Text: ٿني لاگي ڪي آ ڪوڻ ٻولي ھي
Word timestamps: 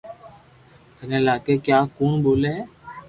ٿني 0.95 1.17
لاگي 1.27 1.55
ڪي 1.63 1.71
آ 1.77 1.79
ڪوڻ 1.95 2.11
ٻولي 2.23 2.49
ھي 2.55 2.61